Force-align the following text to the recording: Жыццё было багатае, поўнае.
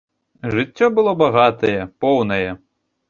Жыццё 0.53 0.89
было 0.99 1.13
багатае, 1.21 1.77
поўнае. 2.07 2.47